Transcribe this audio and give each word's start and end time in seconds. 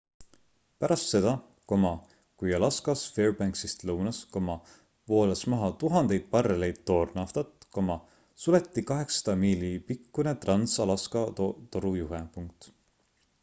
pärast 0.83 1.09
seda 1.15 1.33
kui 1.73 2.55
alaskas 2.59 3.03
fairbanksist 3.17 3.85
lõunas 3.89 4.21
voolas 5.11 5.43
maha 5.55 5.69
tuhandeid 5.85 6.25
barreleid 6.33 6.81
toornaftat 6.91 7.69
suleti 8.47 8.87
800 8.95 9.39
miili 9.45 9.71
pikkune 9.93 10.37
trans-alaska 10.47 11.23
torujuhe 11.77 12.27